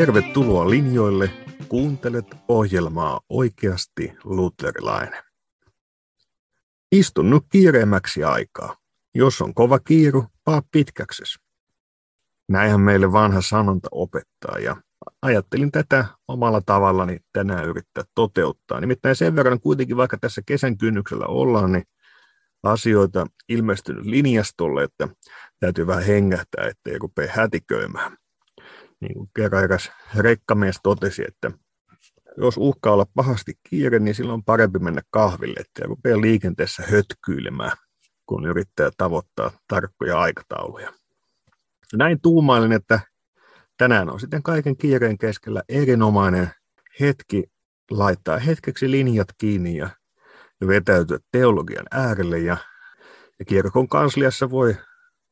[0.00, 1.30] Tervetuloa linjoille.
[1.68, 5.22] Kuuntelet ohjelmaa Oikeasti luterilainen.
[6.92, 8.76] Istun nyt kiireemmäksi aikaa.
[9.14, 11.38] Jos on kova kiiru, paa pitkäkses.
[12.48, 14.76] Näinhän meille vanha sanonta opettaa ja
[15.22, 18.80] ajattelin tätä omalla tavallani tänään yrittää toteuttaa.
[18.80, 21.84] Nimittäin sen verran kuitenkin, vaikka tässä kesän kynnyksellä ollaan, niin
[22.62, 25.08] asioita ilmestynyt linjastolle, että
[25.58, 28.19] täytyy vähän hengähtää, ettei rupea hätiköimään.
[29.00, 31.50] Niin kuin kerran eräs rekkamies totesi, että
[32.36, 37.72] jos uhkaa olla pahasti kiire, niin silloin on parempi mennä kahville, ettei rupea liikenteessä hötkyilemään,
[38.26, 40.92] kun yrittää tavoittaa tarkkoja aikatauluja.
[41.94, 43.00] Näin tuumailin, että
[43.78, 46.50] tänään on sitten kaiken kiireen keskellä erinomainen
[47.00, 47.44] hetki
[47.90, 49.88] laittaa hetkeksi linjat kiinni ja
[50.66, 52.56] vetäytyä teologian äärelle ja,
[53.38, 54.76] ja kirkon kansliassa voi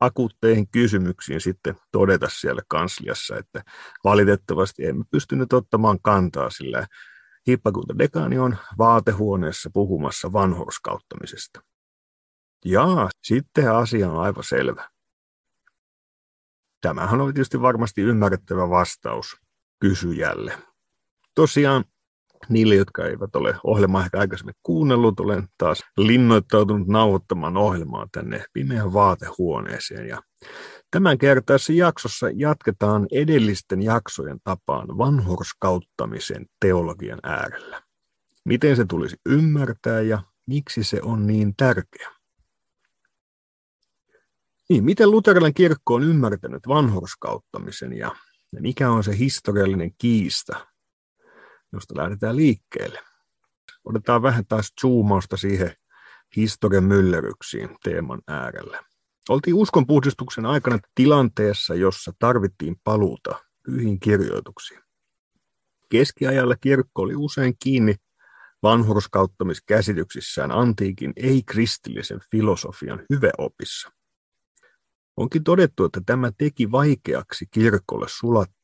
[0.00, 3.62] akuutteihin kysymyksiin sitten todeta siellä kansliassa, että
[4.04, 6.86] valitettavasti emme pystynyt ottamaan kantaa, sillä
[7.48, 11.60] hippakunta dekaani on vaatehuoneessa puhumassa vanhurskauttamisesta.
[12.64, 14.88] Ja sitten asia on aivan selvä.
[16.80, 19.36] Tämähän oli tietysti varmasti ymmärrettävä vastaus
[19.80, 20.58] kysyjälle.
[21.34, 21.84] Tosiaan
[22.48, 28.92] niille, jotka eivät ole ohjelmaa ehkä aikaisemmin kuunnellut, olen taas linnoittautunut nauhoittamaan ohjelmaa tänne pimeän
[28.92, 30.08] vaatehuoneeseen.
[30.08, 30.22] Ja
[30.90, 37.82] tämän kertaisessa jaksossa jatketaan edellisten jaksojen tapaan vanhurskauttamisen teologian äärellä.
[38.44, 42.10] Miten se tulisi ymmärtää ja miksi se on niin tärkeä?
[44.68, 48.16] Niin, miten luterilainen kirkko on ymmärtänyt vanhurskauttamisen ja
[48.60, 50.66] mikä on se historiallinen kiista,
[51.72, 53.00] josta lähdetään liikkeelle?
[53.84, 55.72] Otetaan vähän taas zoomausta siihen
[56.36, 58.80] historian myllerryksiin teeman äärellä.
[59.28, 64.80] Oltiin uskonpuhdistuksen aikana tilanteessa, jossa tarvittiin paluuta pyhiin kirjoituksiin.
[65.88, 67.94] Keskiajalla kirkko oli usein kiinni
[68.62, 73.92] vanhurskauttamiskäsityksissään antiikin ei-kristillisen filosofian hyveopissa.
[75.16, 78.57] Onkin todettu, että tämä teki vaikeaksi kirkolle sulattaa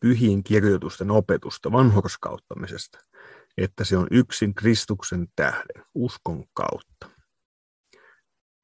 [0.00, 2.98] pyhiin kirjoitusten opetusta vanhurskauttamisesta,
[3.56, 7.10] että se on yksin Kristuksen tähden, uskon kautta.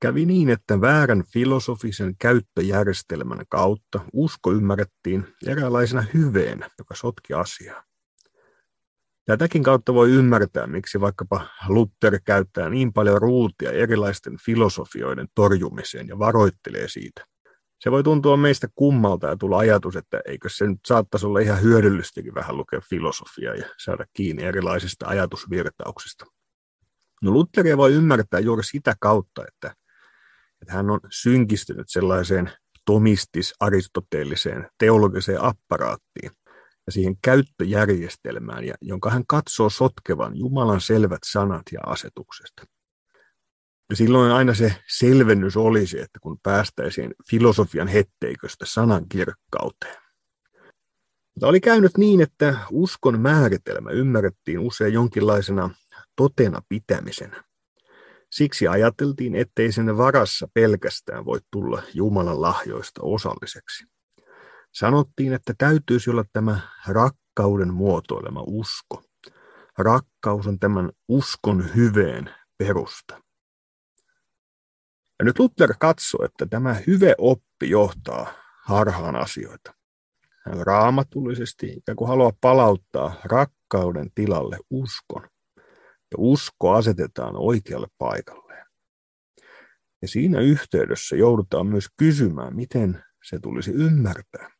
[0.03, 7.85] Kävi niin, että väärän filosofisen käyttöjärjestelmän kautta usko ymmärrettiin eräänlaisena hyveenä, joka sotki asiaa.
[9.25, 16.19] Tätäkin kautta voi ymmärtää, miksi vaikkapa Luther käyttää niin paljon ruutia erilaisten filosofioiden torjumiseen ja
[16.19, 17.25] varoittelee siitä.
[17.81, 21.63] Se voi tuntua meistä kummalta ja tulla ajatus, että eikö se nyt saattaisi olla ihan
[21.63, 26.25] hyödyllistäkin vähän lukea filosofiaa ja saada kiinni erilaisista ajatusvirtauksista.
[27.23, 29.75] No Lutheria voi ymmärtää juuri sitä kautta, että,
[30.63, 32.51] että hän on synkistynyt sellaiseen
[32.85, 36.31] tomistis-aristoteelliseen teologiseen apparaattiin,
[36.87, 42.80] ja siihen käyttöjärjestelmään, ja jonka hän katsoo sotkevan Jumalan selvät sanat ja asetukset.
[43.95, 49.97] Silloin aina se selvennys olisi, että kun päästäisiin filosofian hetteiköstä sanan kirkkauteen.
[51.35, 55.71] Mutta oli käynyt niin, että uskon määritelmä ymmärrettiin usein jonkinlaisena
[56.17, 57.45] totena pitämisenä.
[58.33, 63.85] Siksi ajateltiin, ettei sen varassa pelkästään voi tulla Jumalan lahjoista osalliseksi.
[64.75, 69.03] Sanottiin, että täytyisi olla tämä rakkauden muotoilema usko.
[69.79, 73.30] Rakkaus on tämän uskon hyveen perusta.
[75.21, 78.33] Ja nyt Luther katsoi, että tämä hyve oppi johtaa
[78.65, 79.75] harhaan asioita.
[80.47, 85.23] Raamatullisesti ikään kuin haluaa palauttaa rakkauden tilalle uskon.
[86.11, 88.67] Ja usko asetetaan oikealle paikalleen.
[90.03, 94.51] Ja siinä yhteydessä joudutaan myös kysymään, miten se tulisi ymmärtää.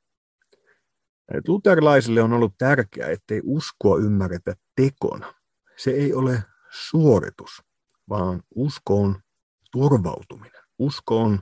[1.35, 5.35] Et luterilaisille on ollut tärkeää, ettei uskoa ymmärretä tekona.
[5.77, 7.63] Se ei ole suoritus,
[8.09, 9.23] vaan usko on
[9.71, 10.63] turvautuminen.
[10.79, 11.41] Usko on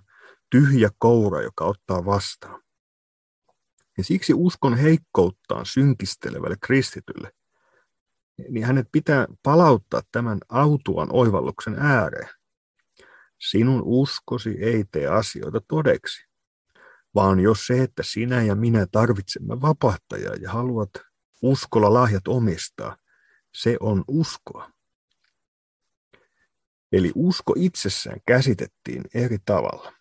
[0.50, 2.62] tyhjä koura, joka ottaa vastaan.
[3.98, 7.32] Ja siksi uskon heikkouttaan synkistelevälle kristitylle,
[8.48, 12.28] niin hänet pitää palauttaa tämän autuan oivalluksen ääreen.
[13.38, 16.28] Sinun uskosi ei tee asioita todeksi
[17.14, 20.90] vaan jos se, että sinä ja minä tarvitsemme vapahtajaa ja haluat
[21.42, 22.96] uskolla lahjat omistaa,
[23.54, 24.70] se on uskoa.
[26.92, 29.92] Eli usko itsessään käsitettiin eri tavalla.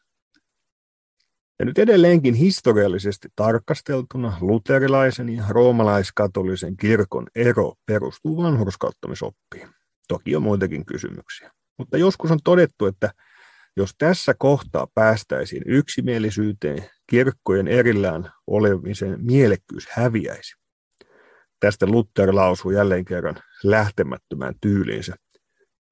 [1.59, 9.69] Ja nyt edelleenkin historiallisesti tarkasteltuna luterilaisen ja roomalaiskatolisen kirkon ero perustuu vanhurskauttamisoppiin.
[10.07, 11.51] Toki on muitakin kysymyksiä.
[11.77, 13.11] Mutta joskus on todettu, että
[13.77, 20.55] jos tässä kohtaa päästäisiin yksimielisyyteen, kirkkojen erillään olemisen mielekkyys häviäisi.
[21.59, 25.15] tästä Luther lausuu jälleen kerran lähtemättömään tyyliinsä.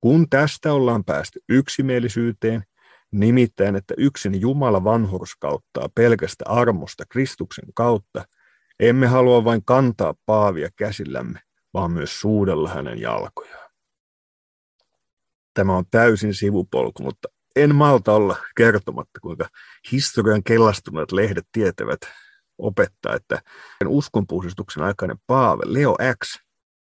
[0.02, 2.64] Kun tästä ollaan päästy yksimielisyyteen,
[3.12, 8.26] nimittäin, että yksin Jumala vanhurskauttaa pelkästä armosta Kristuksen kautta,
[8.80, 11.40] emme halua vain kantaa paavia käsillämme,
[11.74, 13.70] vaan myös suudella hänen jalkojaan.
[15.54, 19.48] Tämä on täysin sivupolku, mutta en malta olla kertomatta, kuinka
[19.92, 22.00] historian kellastuneet lehdet tietävät
[22.58, 23.42] opettaa, että
[23.88, 26.40] uskonpuhdistuksen aikainen Paave Leo X,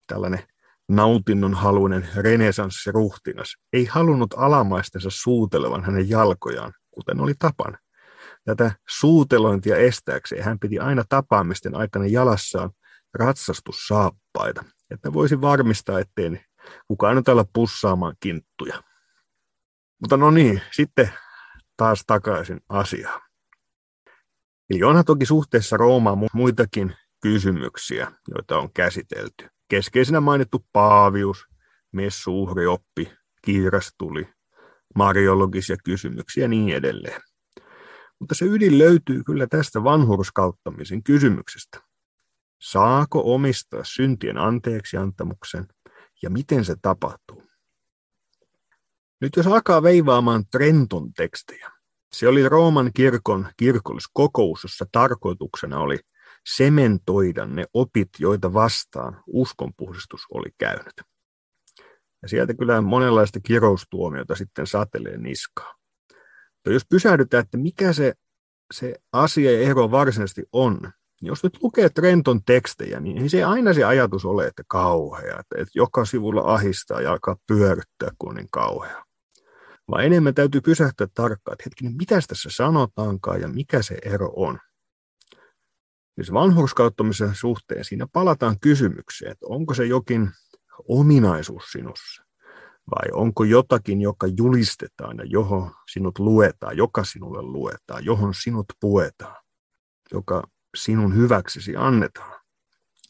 [0.08, 0.44] tällainen
[0.90, 7.78] nautinnon haluinen renesanssiruhtinas, ei halunnut alamaistensa suutelevan hänen jalkojaan, kuten oli tapana.
[8.46, 12.70] Tätä suutelointia estääkseen hän piti aina tapaamisten aikana jalassaan
[13.14, 16.42] ratsastussaappaita, että voisi varmistaa, ettei
[16.88, 18.84] kukaan nyt olla pussaamaan kinttuja.
[20.02, 21.10] Mutta no niin, sitten
[21.78, 23.22] taas takaisin asiaan.
[24.70, 29.59] Eli onhan toki suhteessa Roomaan muitakin kysymyksiä, joita on käsitelty.
[29.70, 31.46] Keskeisenä mainittu paavius,
[31.92, 33.12] messuuhrioppi,
[33.42, 34.30] kiirastuli,
[34.96, 37.22] mariologisia kysymyksiä ja niin edelleen.
[38.20, 41.82] Mutta se ydin löytyy kyllä tästä vanhurskauttamisen kysymyksestä.
[42.62, 45.68] Saako omistaa syntien anteeksi antamuksen
[46.22, 47.44] ja miten se tapahtuu?
[49.22, 51.72] Nyt jos alkaa veivaamaan Trenton tekstejä,
[52.14, 56.00] se oli Rooman kirkon kirkolliskokous, jossa tarkoituksena oli
[56.56, 60.94] sementoida ne opit, joita vastaan uskonpuhdistus oli käynyt.
[62.22, 65.76] Ja sieltä kyllä monenlaista kiroustuomiota sitten satelee niskaa.
[66.56, 68.14] Mutta jos pysähdytään, että mikä se,
[68.74, 70.80] se asia ja ero varsinaisesti on,
[71.22, 75.56] niin jos nyt lukee Trenton tekstejä, niin se aina se ajatus ole, että kauhea, että,
[75.58, 79.04] että joka sivulla ahistaa ja alkaa pyöryttää, kun on niin kauhea
[79.92, 84.60] vaan enemmän täytyy pysähtyä tarkkaan, että hetkinen, mitä tässä sanotaankaan ja mikä se ero on.
[86.20, 90.32] Siis vanhurskauttamisen suhteen siinä palataan kysymykseen, että onko se jokin
[90.88, 92.24] ominaisuus sinussa,
[92.92, 99.44] vai onko jotakin, joka julistetaan ja johon sinut luetaan, joka sinulle luetaan, johon sinut puetaan,
[100.12, 100.44] joka
[100.78, 102.42] sinun hyväksesi annetaan.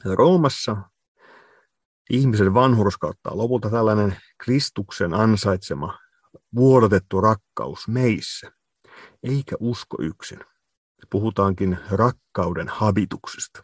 [0.05, 0.77] Ja Roomassa
[2.09, 5.97] ihmisen vanhurskautta on lopulta tällainen Kristuksen ansaitsema
[6.55, 8.51] vuodotettu rakkaus meissä,
[9.23, 10.39] eikä usko yksin.
[11.09, 13.63] Puhutaankin rakkauden habituksesta.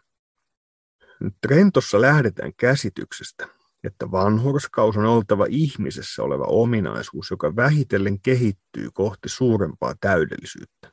[1.40, 3.48] Trentossa lähdetään käsityksestä,
[3.84, 10.92] että vanhurskaus on oltava ihmisessä oleva ominaisuus, joka vähitellen kehittyy kohti suurempaa täydellisyyttä.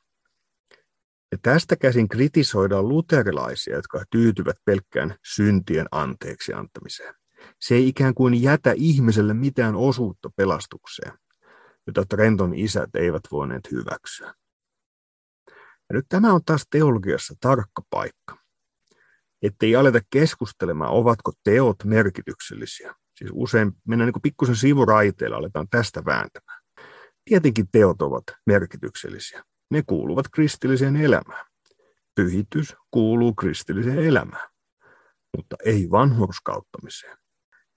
[1.31, 7.15] Ja tästä käsin kritisoidaan luterilaisia, jotka tyytyvät pelkkään syntien anteeksi antamiseen.
[7.59, 11.13] Se ei ikään kuin jätä ihmiselle mitään osuutta pelastukseen
[11.87, 14.33] jota Trenton isät eivät voineet hyväksyä.
[15.89, 18.37] Ja nyt tämä on taas teologiassa tarkka paikka.
[19.41, 22.95] Ettei aleta keskustelemaan, ovatko teot merkityksellisiä.
[23.17, 26.63] Siis usein mennään niin pikkusen sivuraiteilla, aletaan tästä vääntämään.
[27.25, 29.43] Tietenkin teot ovat merkityksellisiä.
[29.71, 31.45] Ne kuuluvat kristilliseen elämään.
[32.15, 34.49] Pyhitys kuuluu kristilliseen elämään,
[35.37, 37.17] mutta ei vanhurskauttamiseen.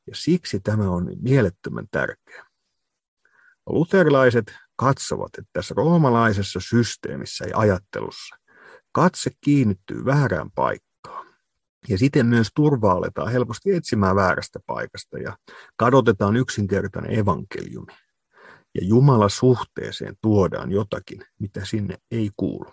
[0.07, 2.47] Ja siksi tämä on mielettömän tärkeä.
[3.66, 8.37] Luterilaiset katsovat, että tässä roomalaisessa systeemissä ja ajattelussa
[8.97, 11.26] katse kiinnittyy väärään paikkaan.
[11.88, 15.38] Ja siten myös turvaa aletaan helposti etsimään väärästä paikasta ja
[15.76, 17.92] kadotetaan yksinkertainen evankeliumi.
[18.75, 22.71] Ja Jumala suhteeseen tuodaan jotakin, mitä sinne ei kuulu.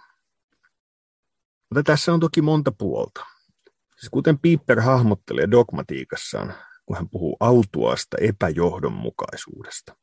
[1.70, 3.26] Mutta tässä on toki monta puolta.
[3.98, 6.54] Siis kuten Piper hahmottelee dogmatiikassaan,
[6.86, 10.03] kun hän puhuu autuasta epäjohdonmukaisuudesta.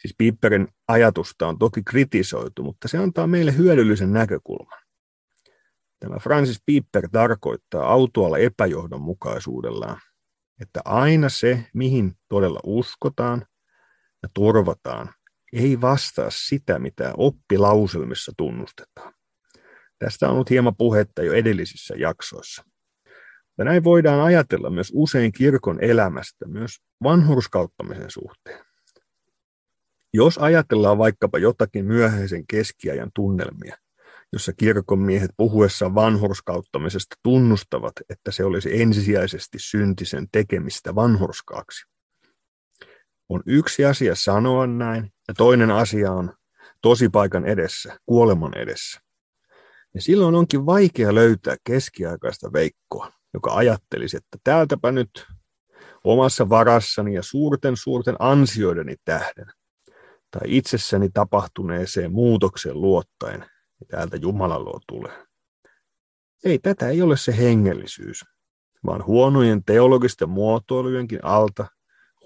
[0.00, 4.80] Siis Piperin ajatusta on toki kritisoitu, mutta se antaa meille hyödyllisen näkökulman.
[6.00, 10.00] Tämä Francis Piper tarkoittaa autoalla epäjohdonmukaisuudellaan,
[10.60, 13.46] että aina se, mihin todella uskotaan
[14.22, 15.14] ja turvataan,
[15.52, 19.14] ei vastaa sitä, mitä oppilauselmissa tunnustetaan.
[19.98, 22.64] Tästä on ollut hieman puhetta jo edellisissä jaksoissa.
[23.58, 28.69] Ja näin voidaan ajatella myös usein kirkon elämästä, myös vanhurskauttamisen suhteen.
[30.14, 33.76] Jos ajatellaan vaikkapa jotakin myöhäisen keskiajan tunnelmia,
[34.32, 41.84] jossa kirkonmiehet puhuessaan vanhurskauttamisesta tunnustavat, että se olisi ensisijaisesti syntisen tekemistä vanhurskaaksi.
[43.28, 46.32] On yksi asia sanoa näin, ja toinen asia on
[46.82, 49.00] tosipaikan edessä, kuoleman edessä.
[49.94, 55.26] Ja silloin onkin vaikea löytää keskiaikaista veikkoa, joka ajattelisi, että täältäpä nyt
[56.04, 59.46] omassa varassani ja suurten suurten ansioideni tähden
[60.30, 63.40] tai itsessäni tapahtuneeseen muutokseen luottaen,
[63.80, 65.26] ja täältä Jumalan luo tulee.
[66.44, 68.24] Ei, tätä ei ole se hengellisyys,
[68.86, 71.66] vaan huonojen teologisten muotoilujenkin alta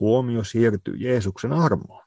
[0.01, 2.05] huomio siirtyy Jeesuksen armoon.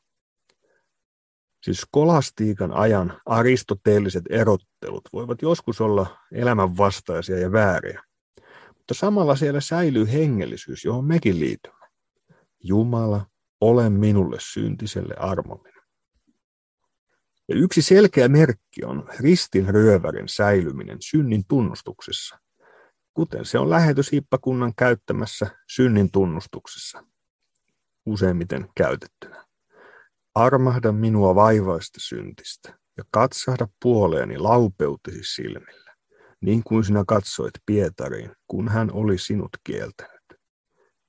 [1.64, 8.04] Siis skolastiikan ajan aristoteelliset erottelut voivat joskus olla elämänvastaisia ja vääriä,
[8.68, 11.88] mutta samalla siellä säilyy hengellisyys, johon mekin liitymme.
[12.64, 13.26] Jumala,
[13.62, 15.77] ole minulle syntiselle armollinen.
[17.50, 22.40] Ja yksi selkeä merkki on ristin ryövärin säilyminen synnin tunnustuksessa,
[23.14, 27.04] kuten se on lähetyshiippakunnan käyttämässä synnin tunnustuksessa,
[28.06, 29.46] useimmiten käytettynä.
[30.36, 35.96] Armahda minua vaivaista syntistä ja katsahda puoleeni laupeutesi silmillä,
[36.42, 40.18] niin kuin sinä katsoit Pietariin, kun hän oli sinut kieltänyt.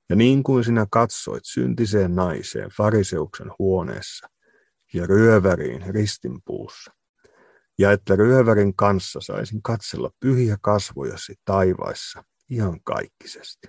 [0.09, 4.27] Ja niin kuin sinä katsoit syntiseen naiseen fariseuksen huoneessa
[4.93, 6.91] ja ryöväriin ristinpuussa,
[7.79, 13.67] ja että ryövärin kanssa saisin katsella pyhiä kasvojasi taivaissa ihan kaikkisesti.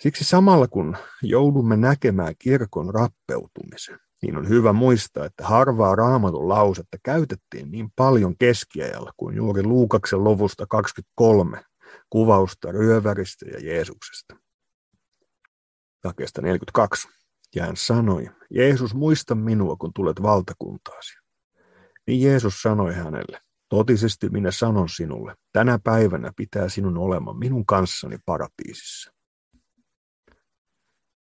[0.00, 6.98] Siksi samalla kun joudumme näkemään kirkon rappeutumisen, niin on hyvä muistaa, että harvaa raamatun lausetta
[7.02, 11.64] käytettiin niin paljon keskiajalla kuin juuri Luukaksen lovusta 23
[12.10, 14.36] kuvausta ryöväristä ja Jeesuksesta.
[16.04, 17.08] Jakeesta 42.
[17.54, 21.14] Ja sanoi, Jeesus muista minua, kun tulet valtakuntaasi.
[22.06, 28.18] Niin Jeesus sanoi hänelle, totisesti minä sanon sinulle, tänä päivänä pitää sinun olemaan minun kanssani
[28.26, 29.12] paratiisissa.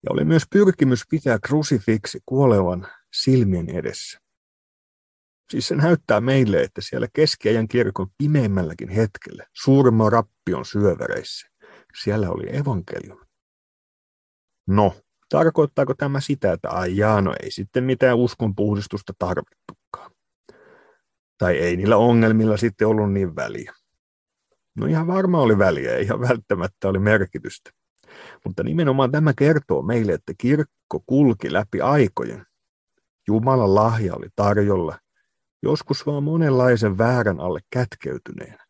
[0.04, 4.20] Ja oli myös pyrkimys pitää krusifiksi kuolevan silmien edessä.
[5.50, 11.48] Siis se näyttää meille, että siellä keskiajan kirkon pimeimmälläkin hetkellä, suurimman rappion syövereissä,
[12.04, 13.26] siellä oli evankeliumi.
[14.68, 14.96] No,
[15.38, 20.12] tarkoittaako tämä sitä, että ai jaa, no ei sitten mitään uskonpuhdistusta tarvittukaan?
[21.38, 23.74] Tai ei niillä ongelmilla sitten ollut niin väliä?
[24.76, 27.70] No ihan varma oli väliä, ei ihan välttämättä oli merkitystä.
[28.46, 32.46] Mutta nimenomaan tämä kertoo meille, että kirkko kulki läpi aikojen.
[33.28, 35.00] Jumalan lahja oli tarjolla,
[35.64, 38.66] joskus vaan monenlaisen väärän alle kätkeytyneenä,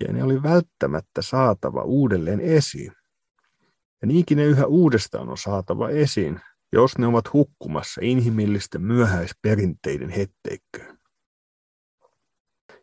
[0.00, 2.92] ja ne oli välttämättä saatava uudelleen esiin.
[4.02, 6.40] Ja niinkin ne yhä uudestaan on saatava esiin,
[6.72, 10.98] jos ne ovat hukkumassa inhimillisten myöhäisperinteiden hetteikköön.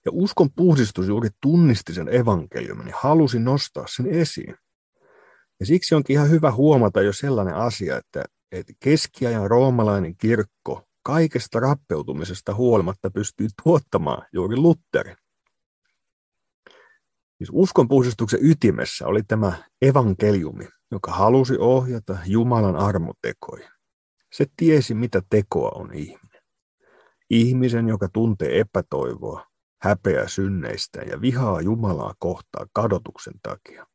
[0.06, 4.56] Ja uskon puhdistus juuri tunnisti sen evankeliumin ja halusi nostaa sen esiin.
[5.60, 11.60] Ja siksi onkin ihan hyvä huomata jo sellainen asia, että, että keskiajan roomalainen kirkko kaikesta
[11.60, 15.18] rappeutumisesta huolimatta pystyy tuottamaan juuri Lutherin.
[17.38, 23.70] Siis uskonpuhdistuksen ytimessä oli tämä evankeliumi, joka halusi ohjata Jumalan armotekoihin.
[24.34, 26.44] Se tiesi, mitä tekoa on ihminen.
[27.30, 29.46] Ihmisen, joka tuntee epätoivoa,
[29.82, 33.88] häpeää synneistä ja vihaa Jumalaa kohtaa kadotuksen takia.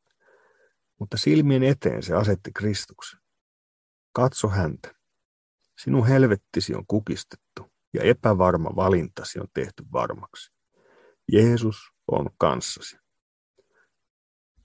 [0.99, 3.19] Mutta silmien eteen se asetti Kristuksen.
[4.13, 4.95] Katso häntä.
[5.83, 10.51] Sinun helvettisi on kukistettu ja epävarma valintasi on tehty varmaksi.
[11.31, 12.97] Jeesus on kanssasi.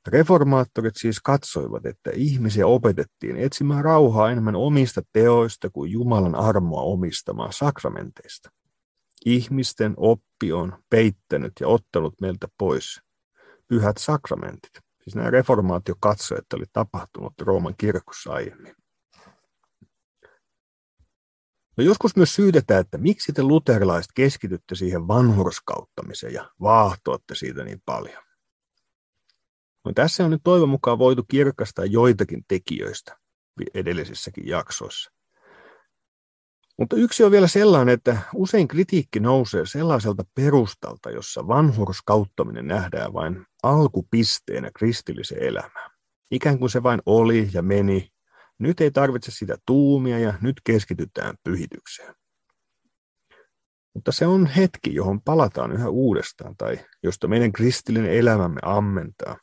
[0.06, 7.52] Reformaattorit siis katsoivat, että ihmisiä opetettiin etsimään rauhaa enemmän omista teoista kuin Jumalan armoa omistamaan
[7.52, 8.50] sakramenteista.
[9.26, 13.00] Ihmisten oppi on peittänyt ja ottanut meiltä pois
[13.68, 14.72] pyhät sakramentit.
[15.02, 18.74] Siis nämä reformaatio katsoi, että oli tapahtunut Rooman kirkossa aiemmin.
[21.76, 27.82] No joskus myös syydetään, että miksi te luterilaiset keskitytte siihen vanhurskauttamiseen ja vaahtoatte siitä niin
[27.84, 28.29] paljon.
[29.84, 33.16] No tässä on nyt toivon mukaan voitu kirkastaa joitakin tekijöistä
[33.74, 35.10] edellisissäkin jaksoissa.
[36.78, 43.46] Mutta yksi on vielä sellainen, että usein kritiikki nousee sellaiselta perustalta, jossa vanhurskauttaminen nähdään vain
[43.62, 45.90] alkupisteenä kristilliseen elämään.
[46.30, 48.08] Ikään kuin se vain oli ja meni.
[48.58, 52.14] Nyt ei tarvitse sitä tuumia ja nyt keskitytään pyhitykseen.
[53.94, 59.36] Mutta se on hetki, johon palataan yhä uudestaan tai josta meidän kristillinen elämämme ammentaa.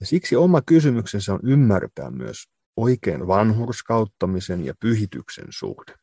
[0.00, 2.44] Ja siksi oma kysymyksensä on ymmärtää myös
[2.76, 5.94] oikein vanhurskauttamisen ja pyhityksen suhde.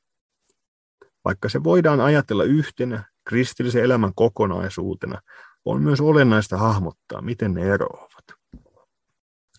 [1.25, 5.21] Vaikka se voidaan ajatella yhtenä kristillisen elämän kokonaisuutena,
[5.65, 8.25] on myös olennaista hahmottaa, miten ne eroavat.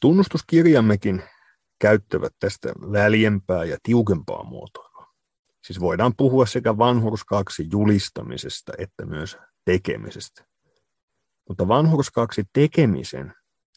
[0.01, 1.23] Tunnustuskirjammekin
[1.79, 5.07] käyttävät tästä väljempää ja tiukempaa muotoilua.
[5.65, 10.45] Siis voidaan puhua sekä vanhurskaaksi julistamisesta että myös tekemisestä.
[11.49, 13.35] Mutta vanhurskaaksi tekemisen,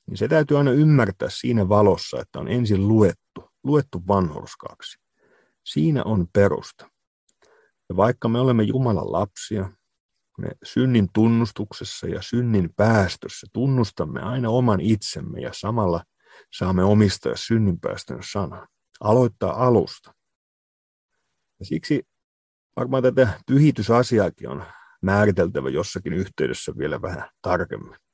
[0.10, 5.00] niin se täytyy aina ymmärtää siinä valossa, että on ensin luettu, luettu vanhurskaaksi.
[5.66, 6.90] Siinä on perusta.
[7.90, 9.70] Ja vaikka me olemme Jumalan lapsia,
[10.38, 16.04] Me synnin tunnustuksessa ja synnin päästössä tunnustamme aina oman itsemme ja samalla
[16.58, 18.68] saamme omistaa synninpäästön sanan.
[19.00, 20.14] Aloittaa alusta.
[21.60, 22.04] Ja siksi
[22.76, 24.64] varmaan tätä pyhitysasiaakin on
[25.02, 28.09] määriteltävä jossakin yhteydessä vielä vähän tarkemmin.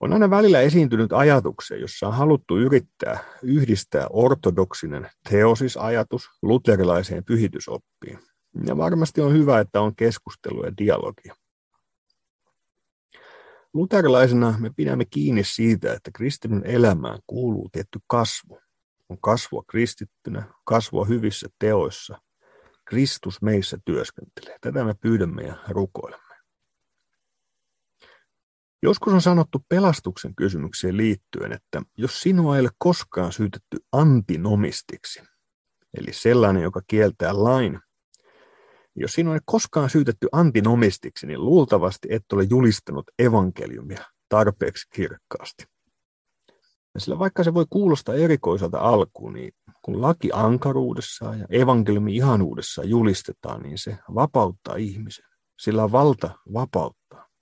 [0.00, 8.18] On aina välillä esiintynyt ajatuksia, jossa on haluttu yrittää yhdistää ortodoksinen teosisajatus luterilaiseen pyhitysoppiin.
[8.66, 11.34] Ja varmasti on hyvä, että on keskustelu ja dialogia.
[13.74, 18.58] Luterilaisena me pidämme kiinni siitä, että kristityn elämään kuuluu tietty kasvu.
[19.08, 22.18] On kasvua kristittynä, kasvua hyvissä teoissa.
[22.84, 24.58] Kristus meissä työskentelee.
[24.60, 26.23] Tätä me pyydämme ja rukoilemme.
[28.84, 35.22] Joskus on sanottu pelastuksen kysymykseen liittyen, että jos sinua ei ole koskaan syytetty antinomistiksi,
[35.98, 37.80] eli sellainen, joka kieltää lain,
[38.96, 45.64] jos sinua ei koskaan syytetty antinomistiksi, niin luultavasti et ole julistanut evankeliumia tarpeeksi kirkkaasti.
[46.94, 52.88] Ja sillä vaikka se voi kuulostaa erikoiselta alkuun, niin kun laki ankaruudessaan ja evankeliumi ihanuudessaan
[52.88, 55.24] julistetaan, niin se vapauttaa ihmisen.
[55.60, 57.33] Sillä on valta vapauttaa.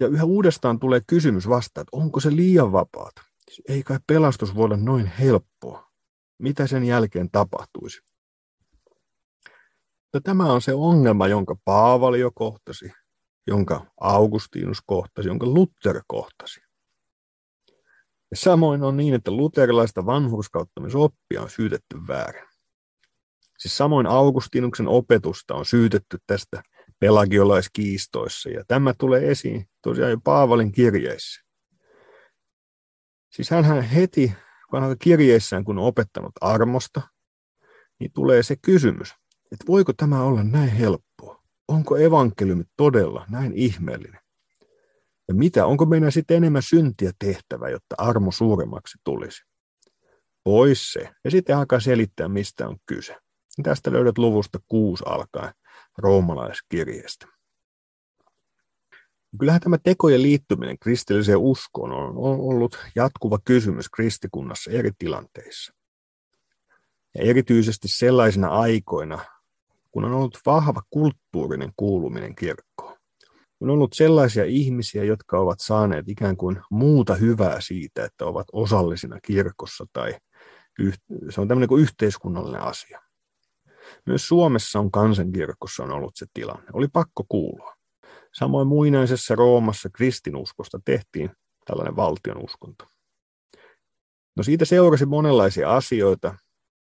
[0.00, 3.22] Ja yhä uudestaan tulee kysymys vastaan, että onko se liian vapaata?
[3.68, 5.90] Ei kai pelastus voi olla noin helppoa.
[6.38, 8.00] Mitä sen jälkeen tapahtuisi?
[10.14, 12.92] Ja tämä on se ongelma, jonka Paavali jo kohtasi,
[13.46, 16.60] jonka Augustinus kohtasi, jonka Luther kohtasi.
[18.30, 22.48] Ja samoin on niin, että luterilaista vanhurskauttamisoppia on syytetty väärin.
[23.58, 26.62] Siis samoin Augustinuksen opetusta on syytetty tästä
[27.02, 31.42] pelagiolaiskiistoissa, ja tämä tulee esiin tosiaan jo Paavalin kirjeissä.
[33.32, 34.32] Siis hän heti
[34.72, 37.02] vanhalla kirjeissään, kun on opettanut armosta,
[38.00, 39.14] niin tulee se kysymys,
[39.52, 41.42] että voiko tämä olla näin helppoa?
[41.68, 44.20] Onko evankeliumi todella näin ihmeellinen?
[45.28, 49.42] Ja mitä, onko meidän sitten enemmän syntiä tehtävä, jotta armo suuremmaksi tulisi?
[50.44, 51.10] Pois se.
[51.24, 53.16] Ja sitten alkaa selittää, mistä on kyse.
[53.62, 55.54] Tästä löydät luvusta kuusi alkaen
[55.98, 57.26] roomalaiskirjeestä.
[59.38, 65.72] Kyllähän tämä tekojen liittyminen kristilliseen uskoon on ollut jatkuva kysymys kristikunnassa eri tilanteissa.
[67.14, 69.24] Ja erityisesti sellaisina aikoina,
[69.90, 72.96] kun on ollut vahva kulttuurinen kuuluminen kirkkoon.
[73.60, 79.20] On ollut sellaisia ihmisiä, jotka ovat saaneet ikään kuin muuta hyvää siitä, että ovat osallisina
[79.20, 80.14] kirkossa tai
[81.30, 83.02] se on tämmöinen kuin yhteiskunnallinen asia.
[84.06, 86.66] Myös Suomessa on kansankirkossa on ollut se tilanne.
[86.72, 87.74] Oli pakko kuulua.
[88.34, 91.30] Samoin muinaisessa Roomassa kristinuskosta tehtiin
[91.66, 92.84] tällainen valtion uskonto.
[94.36, 96.34] No siitä seurasi monenlaisia asioita,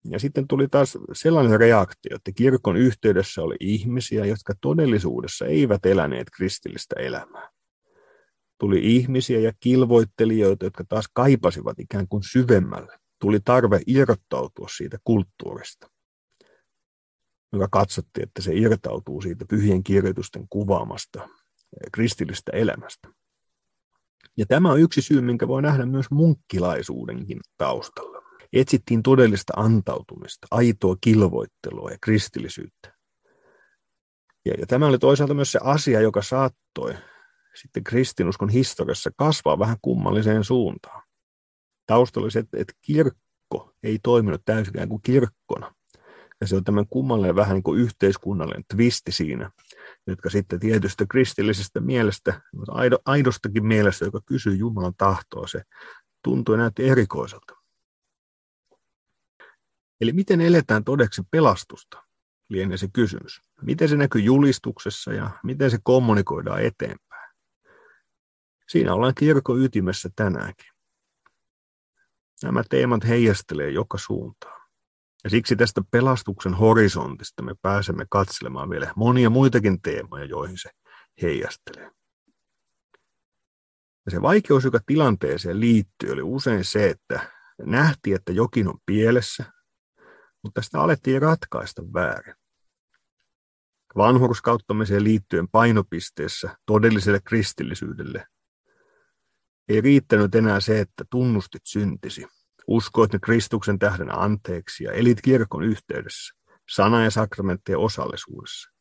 [0.09, 6.27] ja sitten tuli taas sellainen reaktio, että kirkon yhteydessä oli ihmisiä, jotka todellisuudessa eivät eläneet
[6.35, 7.49] kristillistä elämää.
[8.59, 12.97] Tuli ihmisiä ja kilvoittelijoita, jotka taas kaipasivat ikään kuin syvemmälle.
[13.19, 15.90] Tuli tarve irrottautua siitä kulttuurista,
[17.53, 21.29] joka katsottiin, että se irtautuu siitä pyhien kirjoitusten kuvaamasta
[21.91, 23.07] kristillistä elämästä.
[24.37, 28.21] Ja tämä on yksi syy, minkä voi nähdä myös munkkilaisuudenkin taustalla
[28.53, 32.97] etsittiin todellista antautumista, aitoa kilvoittelua ja kristillisyyttä.
[34.45, 36.93] Ja, ja tämä oli toisaalta myös se asia, joka saattoi
[37.61, 41.03] sitten kristinuskon historiassa kasvaa vähän kummalliseen suuntaan.
[41.85, 45.75] Taustalla oli se, että, että kirkko ei toiminut täysin kuin kirkkona.
[46.41, 49.51] Ja se on tämän kummallinen vähän niin kuin yhteiskunnallinen twisti siinä,
[50.07, 52.41] jotka sitten tietystä kristillisestä mielestä,
[53.05, 55.61] aidostakin mielestä, joka kysyy Jumalan tahtoa, se
[56.23, 57.55] tuntui näytti erikoiselta.
[60.01, 62.03] Eli miten eletään todeksi pelastusta,
[62.49, 63.41] lienee se kysymys.
[63.61, 67.35] Miten se näkyy julistuksessa ja miten se kommunikoidaan eteenpäin.
[68.69, 70.71] Siinä ollaan kirkon ytimessä tänäänkin.
[72.43, 74.60] Nämä teemat heijastelee joka suuntaan.
[75.23, 80.69] Ja siksi tästä pelastuksen horisontista me pääsemme katselemaan vielä monia muitakin teemoja, joihin se
[81.21, 81.91] heijastelee.
[84.05, 87.31] Ja se vaikeus, joka tilanteeseen liittyy, oli usein se, että
[87.65, 89.45] nähtiin, että jokin on pielessä,
[90.43, 92.35] mutta sitä alettiin ratkaista väärin.
[93.97, 98.27] Vanhurskauttamiseen liittyen painopisteessä todelliselle kristillisyydelle
[99.69, 102.27] ei riittänyt enää se, että tunnustit syntisi,
[102.67, 106.35] uskoit ne Kristuksen tähden anteeksi ja elit kirkon yhteydessä,
[106.69, 108.71] sana- ja sakramenttien osallisuudessa,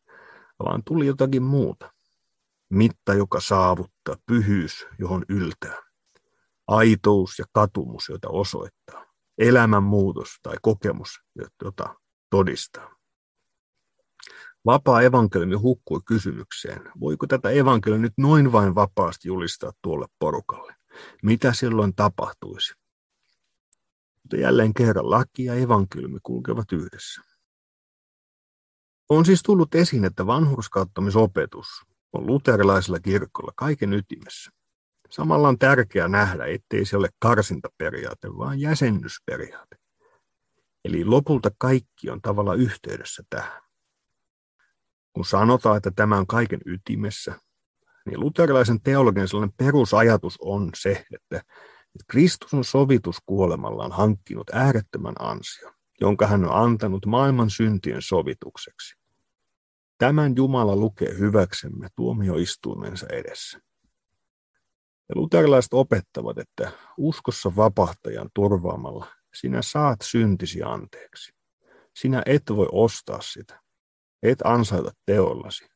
[0.58, 1.92] vaan tuli jotakin muuta.
[2.70, 5.76] Mitta, joka saavuttaa, pyhyys, johon yltää,
[6.66, 9.06] aitous ja katumus, jota osoittaa
[9.38, 11.20] elämänmuutos tai kokemus,
[11.64, 11.94] jota
[12.30, 12.96] todistaa.
[14.66, 20.74] Vapaa evankeliumi hukkui kysymykseen, voiko tätä evankeliumia nyt noin vain vapaasti julistaa tuolle porukalle?
[21.22, 22.79] Mitä silloin tapahtuisi?
[24.30, 27.22] Mutta jälleen kerran laki ja evankeliumi kulkevat yhdessä.
[29.08, 31.66] On siis tullut esiin, että vanhurskauttamisopetus
[32.12, 34.50] on luterilaisella kirkolla kaiken ytimessä.
[35.10, 39.76] Samalla on tärkeää nähdä, ettei se ole karsintaperiaate, vaan jäsennysperiaate.
[40.84, 43.62] Eli lopulta kaikki on tavalla yhteydessä tähän.
[45.12, 47.40] Kun sanotaan, että tämä on kaiken ytimessä,
[48.06, 51.42] niin luterilaisen teologian sellainen perusajatus on se, että
[52.08, 58.94] Kristus on sovitus kuolemallaan hankkinut äärettömän ansion, jonka hän on antanut maailman syntien sovitukseksi.
[59.98, 63.60] Tämän Jumala lukee hyväksemme tuomioistuimensa edessä.
[65.08, 71.32] Ja luterilaiset opettavat, että uskossa vapahtajan turvaamalla sinä saat syntisi anteeksi.
[71.96, 73.60] Sinä et voi ostaa sitä.
[74.22, 75.66] Et ansaita teollasi.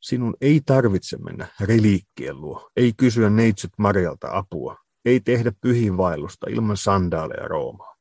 [0.00, 6.76] Sinun ei tarvitse mennä reliikkien luo, ei kysyä neitsyt Marjalta apua, ei tehdä pyhinvaellusta ilman
[6.76, 7.96] sandaaleja Roomaa.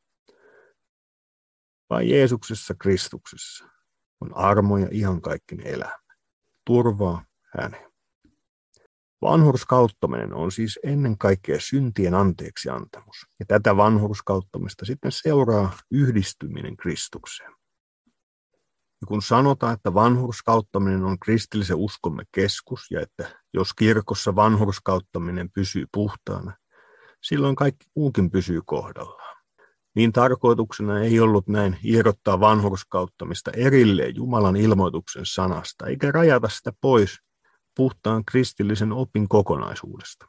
[1.89, 3.65] Vaan Jeesuksessa Kristuksessa
[4.21, 5.99] on armo ja iankaikkinen elämä.
[6.65, 7.25] Turvaa
[7.57, 7.89] häneen.
[9.21, 13.27] Vanhurskauttaminen on siis ennen kaikkea syntien anteeksi antamus.
[13.39, 17.51] Ja tätä vanhurskauttamista sitten seuraa yhdistyminen Kristukseen.
[19.01, 25.85] Ja kun sanotaan, että vanhurskauttaminen on kristillisen uskomme keskus ja että jos kirkossa vanhurskauttaminen pysyy
[25.93, 26.53] puhtaana,
[27.21, 29.37] silloin kaikki muukin pysyy kohdallaan.
[29.95, 37.19] Niin tarkoituksena ei ollut näin irrottaa vanhurskauttamista erilleen Jumalan ilmoituksen sanasta, eikä rajata sitä pois
[37.75, 40.25] puhtaan kristillisen opin kokonaisuudesta.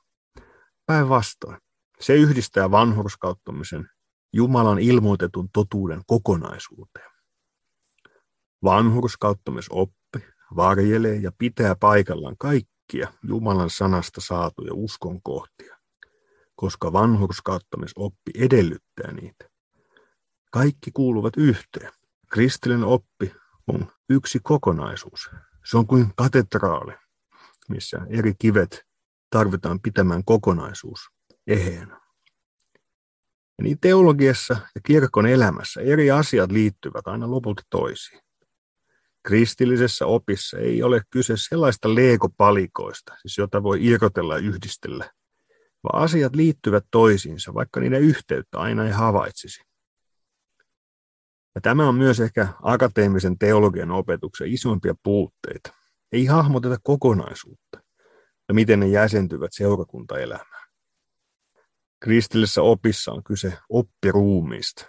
[0.86, 1.58] Päinvastoin,
[2.00, 3.88] se yhdistää vanhurskauttamisen
[4.32, 7.10] Jumalan ilmoitetun totuuden kokonaisuuteen.
[8.64, 10.18] Vanhurskauttamisoppi
[10.56, 15.69] varjelee ja pitää paikallaan kaikkia Jumalan sanasta saatuja uskon kohtia,
[16.60, 19.50] koska vanhurskauttamisoppi edellyttää niitä.
[20.52, 21.92] Kaikki kuuluvat yhteen.
[22.32, 23.34] Kristillinen oppi
[23.66, 25.30] on yksi kokonaisuus.
[25.70, 26.92] Se on kuin katedraali,
[27.68, 28.82] missä eri kivet
[29.30, 31.00] tarvitaan pitämään kokonaisuus
[31.46, 32.00] eheänä.
[33.58, 38.20] Ja niin teologiassa ja kirkon elämässä eri asiat liittyvät aina lopulta toisiin.
[39.22, 45.10] Kristillisessä opissa ei ole kyse sellaista leekopalikoista, siis jota voi irrotella ja yhdistellä,
[45.82, 49.62] vaan asiat liittyvät toisiinsa, vaikka niiden yhteyttä aina ei havaitsisi.
[51.54, 55.72] Ja tämä on myös ehkä akateemisen teologian opetuksen isoimpia puutteita.
[56.12, 57.80] Ei hahmoteta kokonaisuutta
[58.48, 60.68] ja miten ne jäsentyvät seurakuntaelämään.
[62.00, 64.86] Kristillisessä opissa on kyse oppiruumista.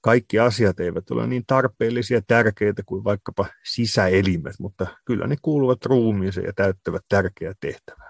[0.00, 5.84] Kaikki asiat eivät ole niin tarpeellisia ja tärkeitä kuin vaikkapa sisäelimet, mutta kyllä ne kuuluvat
[5.84, 8.09] ruumiiseen ja täyttävät tärkeää tehtävää.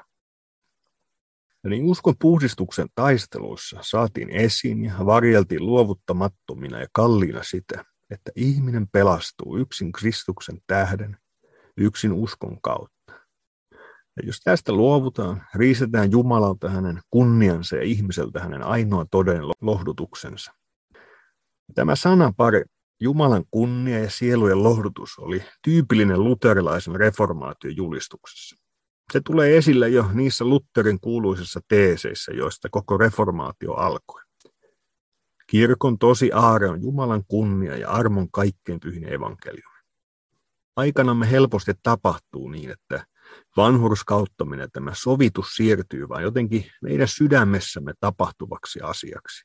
[1.68, 9.56] Niin uskon puhdistuksen taisteluissa saatiin esiin ja varjeltiin luovuttamattomina ja kalliina sitä, että ihminen pelastuu
[9.56, 11.16] yksin Kristuksen tähden,
[11.76, 13.12] yksin uskon kautta.
[14.16, 20.52] Ja jos tästä luovutaan, riistetään Jumalalta hänen kunniansa ja ihmiseltä hänen ainoa toden lohdutuksensa.
[21.74, 22.62] Tämä sanapari
[23.00, 28.59] Jumalan kunnia ja sielujen lohdutus oli tyypillinen luterilaisen reformaation julistuksessa.
[29.12, 34.22] Se tulee esille jo niissä Lutherin kuuluisissa teeseissä, joista koko reformaatio alkoi.
[35.46, 39.80] Kirkon tosi aare on Jumalan kunnia ja armon kaikkein pyhin evankeliumi.
[40.76, 43.06] Aikanamme helposti tapahtuu niin, että
[43.56, 49.44] vanhurskauttaminen, tämä sovitus siirtyy vain jotenkin meidän sydämessämme tapahtuvaksi asiaksi.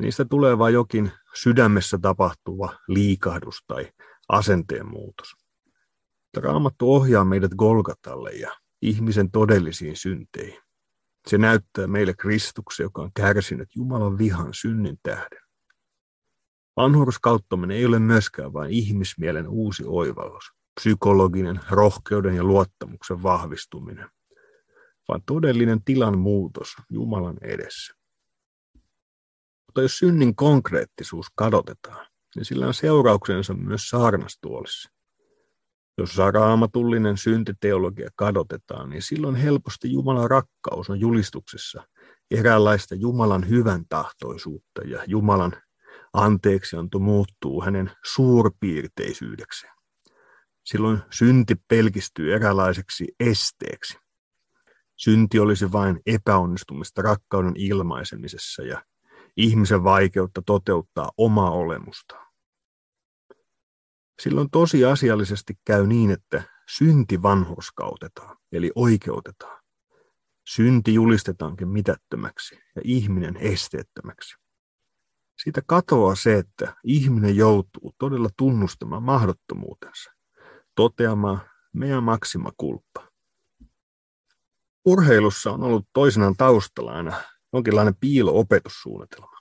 [0.00, 3.92] Niistä tulee vain jokin sydämessä tapahtuva liikahdus tai
[4.28, 5.47] asenteen muutos.
[6.36, 8.50] Raamattu ohjaa meidät Golgatalle ja
[8.82, 10.60] ihmisen todellisiin synteihin.
[11.28, 15.40] Se näyttää meille Kristuksen, joka on kärsinyt Jumalan vihan synnin tähden.
[16.76, 24.10] Vanhurskauttaminen ei ole myöskään vain ihmismielen uusi oivallus, psykologinen rohkeuden ja luottamuksen vahvistuminen,
[25.08, 27.94] vaan todellinen tilan muutos Jumalan edessä.
[29.66, 34.90] Mutta jos synnin konkreettisuus kadotetaan, niin sillä on seurauksensa myös saarnastuolissa.
[35.98, 41.82] Jos raamatullinen syntiteologia kadotetaan, niin silloin helposti Jumalan rakkaus on julistuksessa
[42.30, 45.52] eräänlaista Jumalan hyvän tahtoisuutta ja Jumalan
[46.12, 49.72] anteeksianto muuttuu hänen suurpiirteisyydekseen.
[50.64, 53.98] Silloin synti pelkistyy eräänlaiseksi esteeksi.
[54.96, 58.84] Synti olisi vain epäonnistumista rakkauden ilmaisemisessa ja
[59.36, 62.27] ihmisen vaikeutta toteuttaa omaa olemustaan.
[64.22, 69.62] Silloin tosiasiallisesti käy niin, että synti vanhurskautetaan, eli oikeutetaan.
[70.48, 74.34] Synti julistetaankin mitättömäksi ja ihminen esteettömäksi.
[75.42, 80.10] Siitä katoaa se, että ihminen joutuu todella tunnustamaan mahdottomuutensa,
[80.74, 81.40] toteamaan
[81.72, 83.08] meidän maksima kulppa.
[84.84, 87.12] Urheilussa on ollut toisenaan taustalla aina
[87.52, 89.38] jonkinlainen piilo-opetussuunnitelma.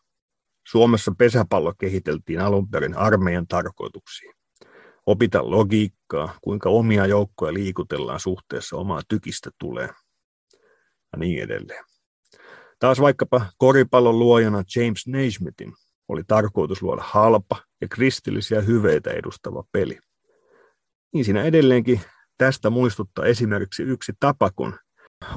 [0.67, 4.37] Suomessa pesäpallo kehiteltiin alun perin armeijan tarkoituksiin.
[5.07, 9.89] Opita logiikkaa, kuinka omia joukkoja liikutellaan suhteessa omaa tykistä tulee
[11.13, 11.85] ja niin edelleen.
[12.79, 15.73] Taas vaikkapa koripallon luojana James Naismithin
[16.07, 19.99] oli tarkoitus luoda halpa ja kristillisiä hyveitä edustava peli.
[21.13, 22.01] Niin siinä edelleenkin
[22.37, 24.79] tästä muistuttaa esimerkiksi yksi tapa, kun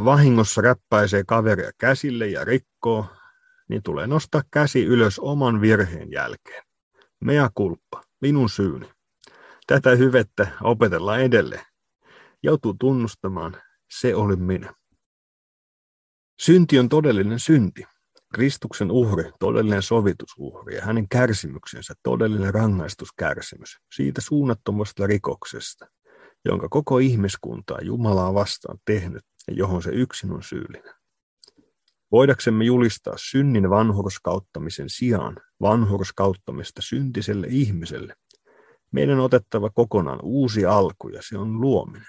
[0.05, 3.07] vahingossa räppäisee kaveria käsille ja rikkoo,
[3.69, 6.63] niin tulee nostaa käsi ylös oman virheen jälkeen.
[7.21, 9.00] Mea kulppa, minun syyni.
[9.71, 11.65] Tätä hyvettä opetellaan edelleen.
[12.43, 13.57] Joutuu tunnustamaan,
[13.91, 14.75] se oli minä.
[16.43, 17.85] Synti on todellinen synti.
[18.35, 25.87] Kristuksen uhri, todellinen sovitusuhri ja hänen kärsimyksensä, todellinen rangaistuskärsimys siitä suunnattomasta rikoksesta,
[26.45, 30.95] jonka koko ihmiskunta on Jumalaa vastaan tehnyt ja johon se yksin on syyllinen.
[32.13, 38.15] Voidaksemme julistaa synnin vanhurskauttamisen sijaan vanhurskauttamista syntiselle ihmiselle,
[38.93, 42.09] meidän on otettava kokonaan uusi alku ja se on luominen.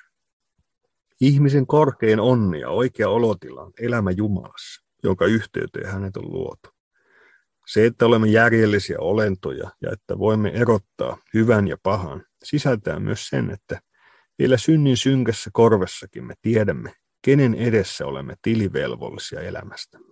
[1.21, 6.69] Ihmisen korkein onni ja oikea olotila on elämä Jumalassa, jonka yhteyteen hänet on luotu.
[7.67, 13.51] Se, että olemme järjellisiä olentoja ja että voimme erottaa hyvän ja pahan, sisältää myös sen,
[13.51, 13.81] että
[14.39, 20.10] vielä synnin synkässä korvessakin me tiedämme, kenen edessä olemme tilivelvollisia elämästämme.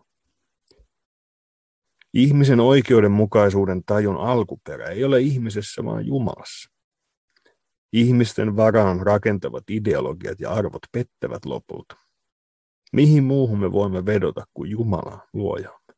[2.13, 6.69] Ihmisen oikeudenmukaisuuden tajun alkuperä ei ole ihmisessä, vaan Jumalassa.
[7.93, 11.95] Ihmisten varaan rakentavat ideologiat ja arvot pettävät lopulta.
[12.93, 15.93] Mihin muuhun me voimme vedota kuin Jumala luojamme?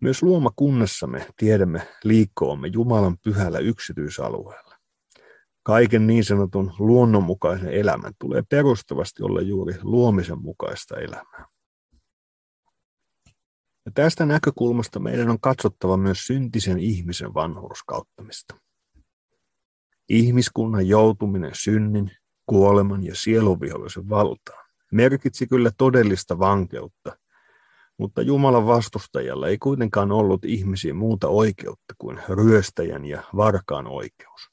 [0.00, 4.76] Myös luomakunnassamme tiedämme liikkoamme Jumalan pyhällä yksityisalueella.
[5.62, 11.47] Kaiken niin sanotun luonnonmukaisen elämän tulee perustavasti olla juuri luomisen mukaista elämää.
[13.88, 18.54] Ja tästä näkökulmasta meidän on katsottava myös syntisen ihmisen vanhurskauttamista.
[20.08, 22.10] Ihmiskunnan joutuminen synnin,
[22.46, 27.18] kuoleman ja sielunvihollisen valtaan merkitsi kyllä todellista vankeutta,
[27.98, 34.50] mutta Jumalan vastustajalla ei kuitenkaan ollut ihmisiin muuta oikeutta kuin ryöstäjän ja varkaan oikeus.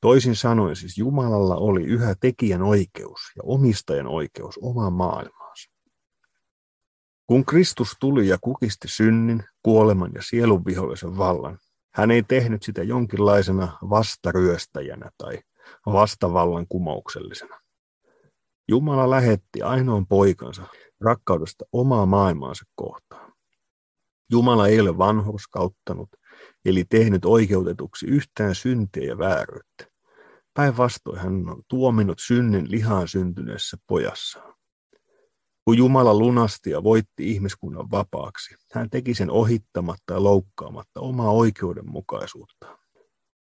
[0.00, 5.43] Toisin sanoen siis Jumalalla oli yhä tekijän oikeus ja omistajan oikeus omaan maailmaansa.
[7.26, 11.58] Kun Kristus tuli ja kukisti synnin, kuoleman ja sielun vihollisen vallan,
[11.94, 15.38] hän ei tehnyt sitä jonkinlaisena vastaryöstäjänä tai
[15.86, 17.60] vastavallan kumouksellisena.
[18.68, 20.62] Jumala lähetti ainoan poikansa
[21.00, 23.32] rakkaudesta omaa maailmaansa kohtaan.
[24.30, 26.08] Jumala ei ole vanhurskauttanut,
[26.64, 29.86] eli tehnyt oikeutetuksi yhtään syntiä ja vääryyttä.
[30.54, 34.53] Päinvastoin hän on tuominut synnin lihaan syntyneessä pojassaan.
[35.64, 42.78] Kun Jumala lunasti ja voitti ihmiskunnan vapaaksi, hän teki sen ohittamatta ja loukkaamatta omaa oikeudenmukaisuuttaan.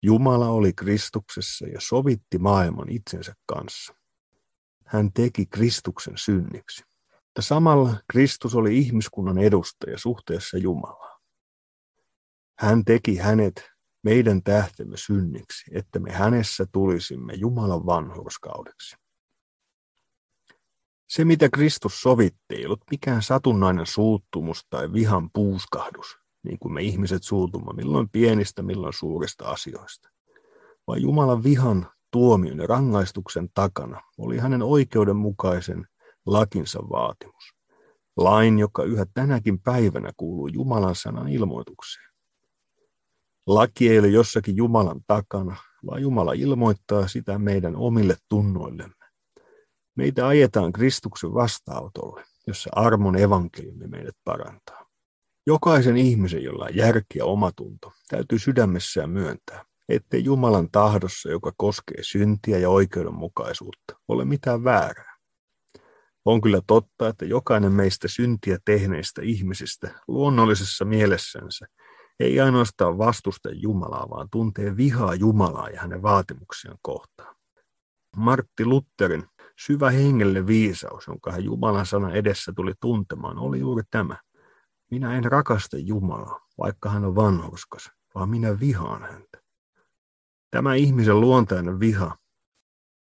[0.03, 3.95] Jumala oli Kristuksessa ja sovitti maailman itsensä kanssa.
[4.87, 6.85] Hän teki Kristuksen synniksi.
[7.15, 11.21] Mutta samalla Kristus oli ihmiskunnan edustaja suhteessa Jumalaan.
[12.59, 13.71] Hän teki hänet
[14.03, 18.97] meidän tähtemme synniksi, että me hänessä tulisimme Jumalan vanhurskaudeksi.
[21.11, 26.83] Se, mitä Kristus sovitti, ei ollut mikään satunnainen suuttumus tai vihan puuskahdus, niin kuin me
[26.83, 30.09] ihmiset suutumme milloin pienistä, milloin suurista asioista,
[30.87, 35.87] vaan Jumalan vihan, tuomion ja rangaistuksen takana oli hänen oikeudenmukaisen
[36.27, 37.55] lakinsa vaatimus.
[38.17, 42.11] Lain, joka yhä tänäkin päivänä kuuluu Jumalan sanan ilmoitukseen.
[43.47, 49.00] Laki ei ole jossakin Jumalan takana, vaan Jumala ilmoittaa sitä meidän omille tunnoillemme.
[49.97, 54.87] Meitä ajetaan Kristuksen vastaanotolle, jossa armon evankeliumi meidät parantaa.
[55.47, 62.03] Jokaisen ihmisen, jolla on järki ja omatunto, täytyy sydämessään myöntää, ettei Jumalan tahdossa, joka koskee
[62.03, 65.17] syntiä ja oikeudenmukaisuutta, ole mitään väärää.
[66.25, 71.67] On kyllä totta, että jokainen meistä syntiä tehneistä ihmisistä luonnollisessa mielessänsä
[72.21, 77.37] ei ainoastaan vastusta Jumalaa, vaan tuntee vihaa Jumalaa ja hänen vaatimuksiaan kohtaan.
[78.17, 79.25] Martti Lutherin
[79.67, 84.17] syvä hengelle viisaus, jonka hän Jumalan sana edessä tuli tuntemaan, oli juuri tämä.
[84.91, 89.43] Minä en rakasta Jumalaa, vaikka hän on vanhurskas, vaan minä vihaan häntä.
[90.51, 92.17] Tämä ihmisen luontainen viha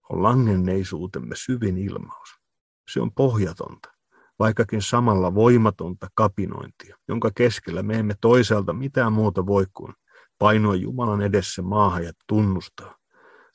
[0.09, 2.29] on langenneisuutemme syvin ilmaus.
[2.89, 3.89] Se on pohjatonta,
[4.39, 9.93] vaikkakin samalla voimatonta kapinointia, jonka keskellä me emme toisaalta mitään muuta voi kuin
[10.37, 12.95] painoa Jumalan edessä maahan ja tunnustaa.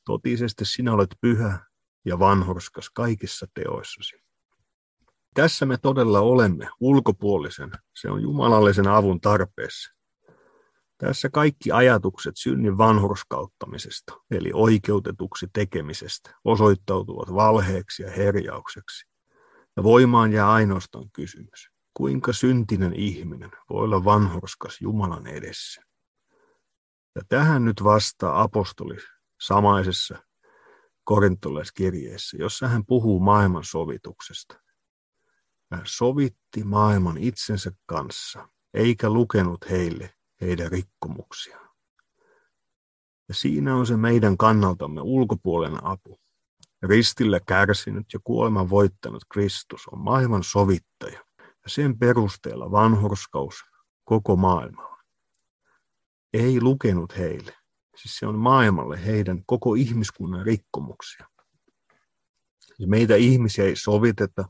[0.05, 1.66] Totisesti sinä olet pyhä
[2.07, 4.17] ja vanhurskas kaikissa teoissasi.
[5.35, 9.97] Tässä me todella olemme ulkopuolisen, se on jumalallisen avun tarpeessa.
[10.99, 19.07] Tässä kaikki ajatukset synnin vanhurskauttamisesta, eli oikeutetuksi tekemisestä, osoittautuvat valheeksi ja herjaukseksi.
[19.77, 25.83] Ja voimaan jää ainoastaan kysymys, kuinka syntinen ihminen voi olla vanhurskas Jumalan edessä.
[27.15, 28.97] Ja tähän nyt vastaa apostoli
[29.41, 30.26] samaisessa
[31.07, 34.61] korintolaiskirjeessä, jossa hän puhuu maailman sovituksesta.
[35.71, 41.71] Hän sovitti maailman itsensä kanssa, eikä lukenut heille heidän rikkomuksiaan.
[43.29, 46.21] Ja siinä on se meidän kannaltamme ulkopuolinen apu.
[46.83, 53.65] Ristillä kärsinyt ja kuoleman voittanut Kristus on maailman sovittaja ja sen perusteella vanhurskaus
[54.05, 55.03] koko maailmalla.
[56.33, 57.57] Ei lukenut heille,
[57.97, 61.27] siis se on maailmalle heidän koko ihmiskunnan rikkomuksia.
[62.79, 64.49] Ja meitä ihmisiä ei soviteta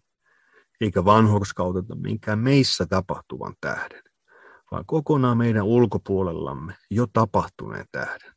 [0.80, 4.02] eikä vanhurskauteta minkään meissä tapahtuvan tähden
[4.70, 8.32] vaan kokonaan meidän ulkopuolellamme jo tapahtuneen tähden.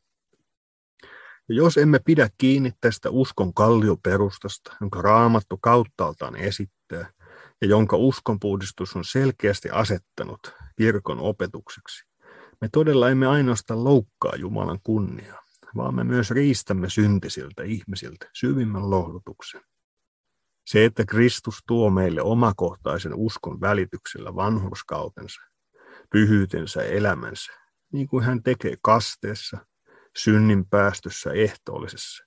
[1.48, 7.12] Ja jos emme pidä kiinni tästä uskon kallioperustasta, jonka raamattu kauttaaltaan esittää,
[7.60, 10.40] ja jonka uskonpuhdistus on selkeästi asettanut
[10.78, 12.09] kirkon opetukseksi,
[12.60, 15.42] me todella emme ainoastaan loukkaa Jumalan kunniaa,
[15.76, 19.60] vaan me myös riistämme syntisiltä ihmisiltä syvimmän lohdutuksen.
[20.66, 25.40] Se, että Kristus tuo meille omakohtaisen uskon välityksellä vanhurskautensa
[26.12, 27.52] pyhyytensä elämänsä,
[27.92, 29.58] niin kuin hän tekee kasteessa,
[30.16, 32.24] synnin päästössä ehtoollisessa.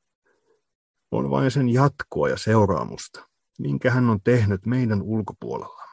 [1.12, 3.28] On vain sen jatkoa ja seuraamusta,
[3.60, 5.93] minkä hän on tehnyt meidän ulkopuolellamme.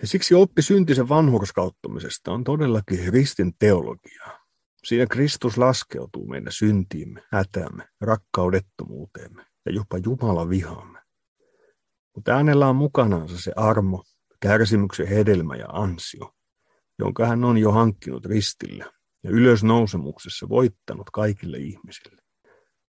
[0.00, 4.40] Ja siksi oppi syntisen vanhurskauttamisesta on todellakin ristin teologiaa.
[4.84, 10.98] Siinä Kristus laskeutuu meidän syntiimme, hätämme, rakkaudettomuuteemme ja jopa Jumalan vihaamme.
[12.14, 14.04] Mutta hänellä on mukanaansa se armo,
[14.40, 16.34] kärsimyksen hedelmä ja ansio,
[16.98, 22.22] jonka hän on jo hankkinut ristillä ja ylösnousemuksessa voittanut kaikille ihmisille.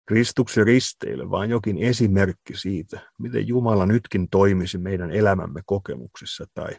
[0.08, 6.72] Kristuksen risteille vain jokin esimerkki siitä, miten Jumala nytkin toimisi meidän elämämme kokemuksessa tai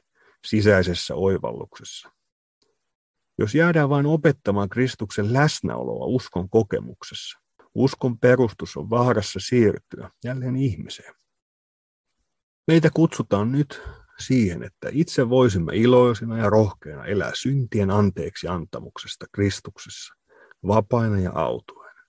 [0.47, 2.11] sisäisessä oivalluksessa.
[3.39, 7.39] Jos jäädään vain opettamaan Kristuksen läsnäoloa uskon kokemuksessa,
[7.75, 11.15] uskon perustus on vaarassa siirtyä jälleen ihmiseen.
[12.67, 13.83] Meitä kutsutaan nyt
[14.19, 20.15] siihen, että itse voisimme iloisina ja rohkeina elää syntien anteeksi antamuksesta Kristuksessa,
[20.67, 22.03] vapaina ja autuina.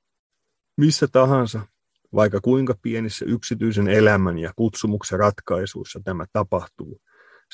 [0.78, 1.68] Missä tahansa,
[2.16, 7.02] vaikka kuinka pienissä yksityisen elämän ja kutsumuksen ratkaisuissa tämä tapahtuu,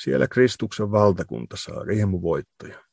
[0.02, 2.84] siellä Kristuksen valtakunta saa riemuvoittoja.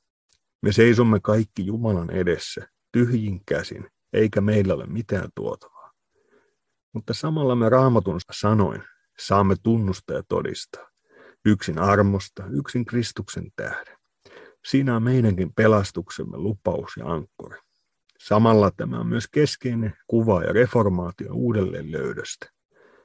[0.62, 5.92] Me seisomme kaikki Jumalan edessä, tyhjin käsin, eikä meillä ole mitään tuotavaa.
[6.94, 8.84] Mutta samalla me raamatun sanoin
[9.20, 10.90] saamme tunnustaa ja todistaa,
[11.46, 13.98] yksin armosta, yksin Kristuksen tähden.
[14.66, 17.58] Siinä on meidänkin pelastuksemme lupaus ja ankkuri.
[18.20, 22.50] Samalla tämä on myös keskeinen kuva ja reformaation uudelleen löydöstä.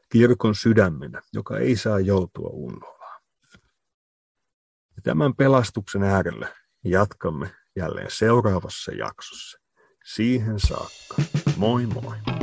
[0.08, 3.01] Kirkon sydämenä, joka ei saa joutua unholaan.
[4.96, 6.48] Ja tämän pelastuksen äärellä
[6.84, 9.58] jatkamme jälleen seuraavassa jaksossa.
[10.04, 11.16] Siihen saakka.
[11.56, 12.41] Moi moi!